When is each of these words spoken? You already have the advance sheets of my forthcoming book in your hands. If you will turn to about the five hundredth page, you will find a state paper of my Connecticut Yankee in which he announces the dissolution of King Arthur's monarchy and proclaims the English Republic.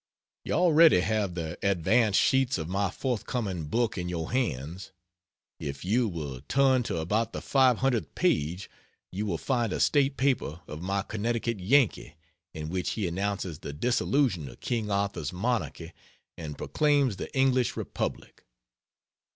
You 0.45 0.53
already 0.53 1.01
have 1.01 1.35
the 1.35 1.59
advance 1.61 2.15
sheets 2.15 2.57
of 2.57 2.67
my 2.67 2.89
forthcoming 2.89 3.65
book 3.65 3.99
in 3.99 4.09
your 4.09 4.31
hands. 4.31 4.89
If 5.59 5.85
you 5.85 6.07
will 6.09 6.41
turn 6.47 6.81
to 6.89 6.97
about 6.97 7.33
the 7.33 7.39
five 7.43 7.77
hundredth 7.77 8.15
page, 8.15 8.67
you 9.11 9.27
will 9.27 9.37
find 9.37 9.71
a 9.71 9.79
state 9.79 10.17
paper 10.17 10.61
of 10.67 10.81
my 10.81 11.03
Connecticut 11.03 11.59
Yankee 11.59 12.15
in 12.51 12.69
which 12.69 12.93
he 12.93 13.07
announces 13.07 13.59
the 13.59 13.73
dissolution 13.73 14.49
of 14.49 14.59
King 14.59 14.89
Arthur's 14.89 15.31
monarchy 15.31 15.93
and 16.35 16.57
proclaims 16.57 17.17
the 17.17 17.31
English 17.37 17.77
Republic. 17.77 18.47